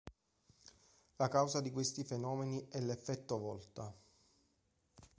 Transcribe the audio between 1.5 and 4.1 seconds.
di questi fenomeni è l'effetto Volta.